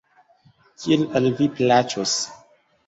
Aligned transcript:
Kiel 0.83 1.05
al 1.21 1.31
vi 1.39 1.51
plaĉos. 1.61 2.19